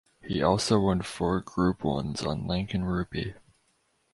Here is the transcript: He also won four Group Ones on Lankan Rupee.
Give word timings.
He 0.23 0.41
also 0.41 0.79
won 0.79 1.03
four 1.03 1.41
Group 1.41 1.83
Ones 1.83 2.23
on 2.23 2.47
Lankan 2.47 2.85
Rupee. 2.85 3.35